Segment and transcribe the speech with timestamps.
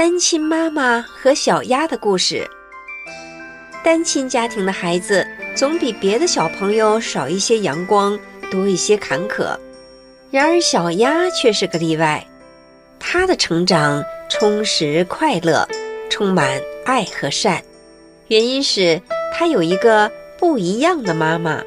[0.00, 2.48] 单亲妈妈和小鸭的故事。
[3.84, 8.18] 单亲家庭的孩子总比别的小朋友少一些阳光，
[8.50, 9.54] 多一些坎坷。
[10.30, 12.26] 然而小鸭却是个例外，
[12.98, 15.68] 它的成长充实快乐，
[16.08, 17.62] 充满爱和善。
[18.28, 18.98] 原因是
[19.34, 21.62] 它有一个不一样的妈妈。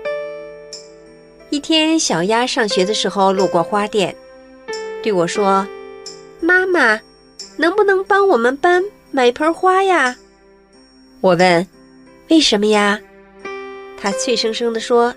[1.52, 4.16] 一天，小鸭上学的时候路过花店，
[5.04, 5.68] 对我说
[6.42, 7.00] ：“妈妈。”
[7.58, 10.16] 能不能帮我们班买盆花呀？
[11.22, 11.68] 我问
[12.30, 13.00] ：“为什么呀？”
[14.00, 15.14] 他脆生生地说：“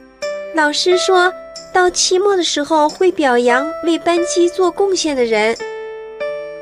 [0.55, 1.33] 老师说
[1.73, 5.57] 到期末的时候会表扬为班级做贡献的人。”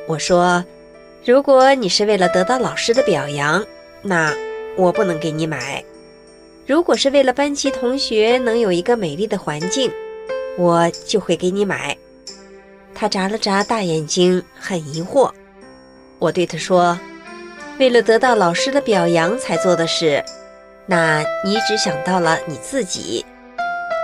[0.08, 0.64] 我说
[1.24, 3.64] ：“如果你是为了得到老师的表扬，
[4.00, 4.32] 那
[4.76, 5.82] 我不能给你买；
[6.66, 9.90] 如果是为了班级同学能有一个美丽的环境，
[10.56, 11.96] 我就会给你买。”
[12.94, 15.30] 他眨了眨大眼睛，很疑惑。
[16.24, 16.98] 我对他说
[17.78, 20.24] ：“为了得到老师的表扬才做的事，
[20.86, 23.22] 那你只想到了你自己；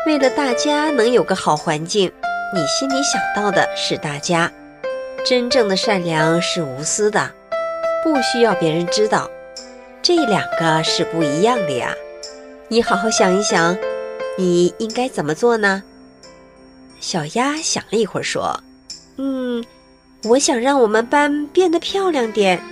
[0.05, 2.13] 为了大家能有个好环境，
[2.55, 4.53] 你心里想到的是大家。
[5.25, 7.31] 真正的善良是无私的，
[8.05, 9.31] 不需要别人知道。
[10.03, 11.95] 这两个是不一样的呀。
[12.69, 13.75] 你好好想一想，
[14.37, 15.83] 你应该怎么做呢？”
[17.01, 18.63] 小鸭想了一会儿说
[19.17, 19.65] ：“嗯。”
[20.25, 22.63] 我想让我们班变得漂亮点，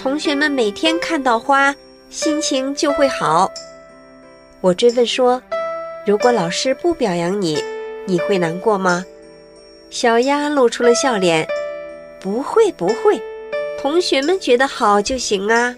[0.00, 1.74] 同学们每天看到花，
[2.10, 3.50] 心情就会好。
[4.60, 5.42] 我追问说
[6.06, 7.62] ：“如果老师不表扬你，
[8.06, 9.04] 你会难过吗？”
[9.90, 11.46] 小鸭露出了笑脸
[12.20, 13.20] ：“不会，不会，
[13.80, 15.74] 同学们觉得好就行啊。”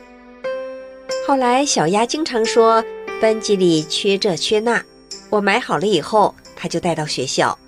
[1.26, 2.84] 后来，小鸭经常说
[3.18, 4.82] 班级里缺这缺那，
[5.30, 7.58] 我买好了以后，他就带到学校。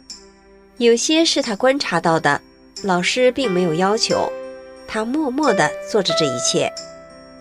[0.77, 2.39] 有些是他观察到的。
[2.83, 4.33] 老师并没有要求，
[4.87, 6.73] 他默默地做着这一切。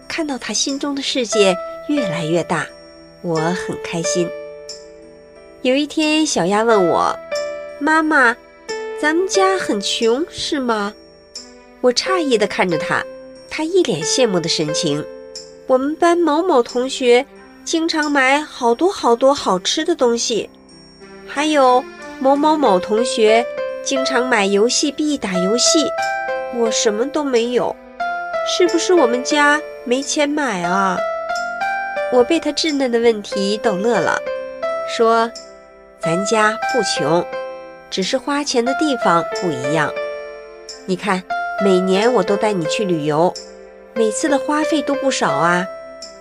[0.08, 1.56] 看到他心中的世界
[1.88, 2.66] 越来越大，
[3.22, 4.30] 我很开心。
[5.62, 7.16] 有一天，小鸭问我
[7.80, 8.36] ：“妈妈，
[9.00, 10.94] 咱们家很穷是吗？”
[11.82, 13.06] 我诧异地看着他，
[13.50, 15.06] 他一脸羡慕的神情。
[15.68, 17.26] 我们班某某同学
[17.64, 20.50] 经常买好多好多好吃的东西，
[21.28, 21.84] 还有
[22.20, 23.46] 某某某同学。
[23.90, 25.90] 经常买游戏币打游戏，
[26.56, 27.76] 我什么都没有，
[28.48, 30.96] 是不是我们家没钱买啊？
[32.14, 34.16] 我被他稚嫩的问题逗乐了，
[34.88, 35.32] 说
[36.00, 37.26] ：“咱家不穷，
[37.90, 39.92] 只是花钱的地方不一样。
[40.86, 41.24] 你看，
[41.66, 43.34] 每年我都带你去旅游，
[43.96, 45.66] 每次的花费都不少啊，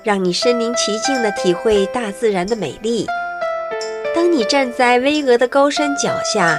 [0.03, 3.07] 让你身临其境地体会大自然的美丽。
[4.15, 6.59] 当你站在巍峨的高山脚下。”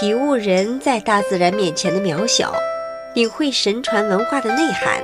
[0.00, 2.52] 体悟人在大自然面前的渺小，
[3.14, 5.00] 领会神传文化的内涵，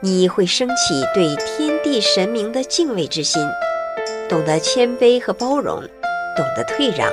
[0.00, 3.40] 你会升起对天地神明的敬畏之心，
[4.28, 5.80] 懂得谦卑和包容，
[6.36, 7.08] 懂得退让，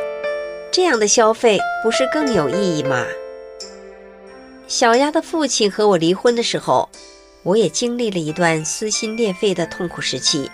[0.71, 3.05] 这样的消费不是更有意义吗？
[4.67, 6.89] 小鸭的父亲和我离婚的时候，
[7.43, 10.49] 我也经历了一段撕心裂肺的痛苦时期。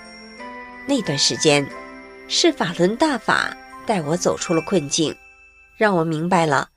[0.87, 1.65] 那段时间，
[2.27, 3.55] 是法轮大法
[3.87, 5.15] 带我走出了困境。
[5.75, 6.67] 让我明白了，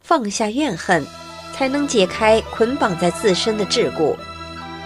[0.00, 1.04] 放下怨恨，
[1.52, 4.16] 才能解开捆绑在自身的桎梏；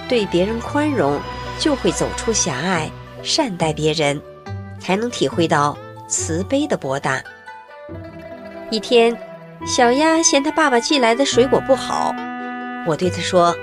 [0.09, 1.21] 对别人宽容，
[1.59, 2.91] 就会走出狭隘；
[3.23, 4.21] 善待别人，
[4.81, 5.77] 才能体会到
[6.09, 7.23] 慈悲的博大。
[8.71, 9.17] 一天，
[9.67, 12.15] 小鸭嫌他爸爸寄来的水果不好，
[12.87, 13.55] 我对他说：“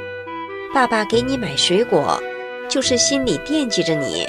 [0.73, 2.21] 爸爸给你买水果，
[2.69, 4.27] 就是心里惦记着你。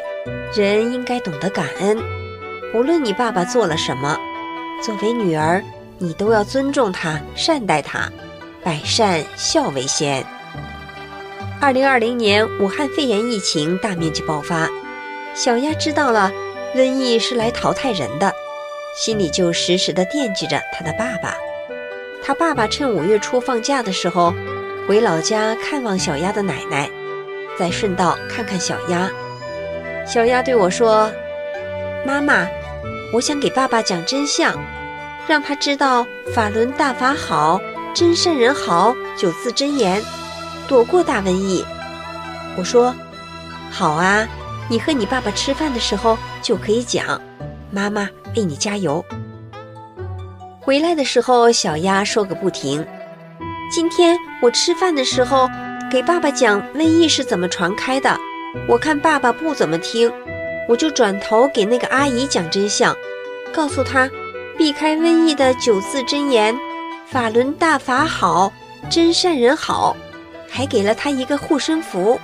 [0.55, 1.99] 人应该懂得感恩，
[2.75, 4.19] 无论你爸爸做了什么。”
[4.83, 5.63] 作为女儿，
[5.99, 8.11] 你都要尊重他、善待他，
[8.63, 10.25] 百善孝为先。
[11.61, 14.69] 二零二零年武汉肺炎疫情大面积爆发，
[15.35, 16.31] 小丫知道了
[16.75, 18.31] 瘟疫是来淘汰人的，
[18.95, 21.35] 心里就时时的惦记着她的爸爸。
[22.23, 24.35] 她爸爸趁五月初放假的时候，
[24.87, 26.89] 回老家看望小丫的奶奶，
[27.59, 29.11] 再顺道看看小丫。
[30.07, 31.11] 小丫对我说
[32.07, 32.47] ：“妈妈。”
[33.13, 34.55] 我想给爸爸讲真相，
[35.29, 37.61] 让他知道法轮大法好，
[37.95, 40.03] 真善人好，九字真言，
[40.69, 41.65] 躲过大瘟疫。
[42.57, 42.95] 我说
[43.71, 44.27] ：“好啊，
[44.69, 47.21] 你和你爸爸吃饭的时候就可以讲，
[47.71, 49.05] 妈妈为你加油。”
[50.61, 52.85] 回来的时候，小鸭说个不停。
[53.71, 55.49] 今天我吃饭的时候
[55.91, 58.19] 给爸爸讲瘟疫是怎么传开的，
[58.69, 60.11] 我看爸爸不怎么听。
[60.69, 62.97] 我就转头给那个阿姨讲真相，
[63.53, 64.11] 告诉她，
[64.57, 66.57] 避开瘟疫的九字真言：
[67.07, 68.53] 法轮大法好，
[68.91, 69.97] 真善人好。
[70.49, 72.19] 还给了他一个护身符。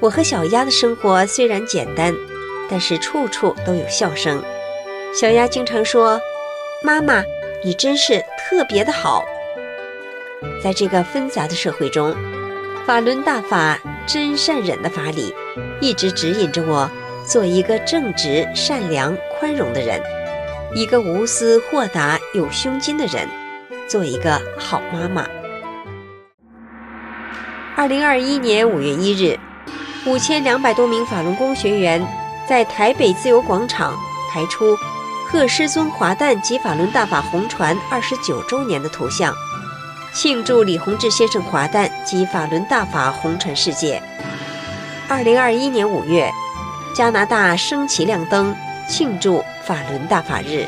[0.00, 2.14] 我和小鸭的生活虽然简单，
[2.70, 4.42] 但是处处都有笑声。
[5.14, 6.18] 小鸭经常说
[6.82, 7.22] ：“妈妈，
[7.62, 9.22] 你真是特别的好。”
[10.62, 12.14] 在这个纷杂的社会中，
[12.86, 15.34] 法轮大法真善忍的法理，
[15.80, 16.90] 一直指引着我
[17.26, 20.00] 做一个正直、善良、宽容的人，
[20.74, 23.28] 一个无私、豁达、有胸襟的人，
[23.88, 25.26] 做一个好妈妈。
[27.76, 29.38] 二零二一年五月一日。
[30.04, 32.04] 五千两百多名法轮功学员
[32.44, 33.96] 在台北自由广场
[34.32, 34.76] 抬出
[35.30, 39.32] “贺师尊华诞及法轮大法红传二十九周年”的图像，
[40.12, 44.02] 庆祝李洪志先生华诞及法轮大法红传世界。
[45.12, 46.32] 二零二一年五月，
[46.96, 48.56] 加拿大升旗亮灯
[48.88, 50.66] 庆祝法轮大法日。